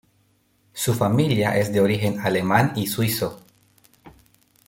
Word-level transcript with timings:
Su 0.73 0.95
familia 0.95 1.59
es 1.59 1.71
de 1.71 1.79
origen 1.79 2.21
alemán 2.21 2.73
y 2.75 2.87
suizo. 2.87 3.43